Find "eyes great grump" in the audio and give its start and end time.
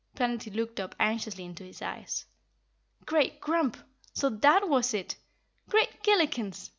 1.79-3.77